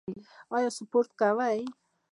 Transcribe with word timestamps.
ایا 0.55 0.69
سپورت 0.77 1.09
کوئ؟ 1.19 1.59